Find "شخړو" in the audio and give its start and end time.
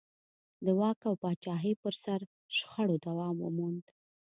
2.57-2.95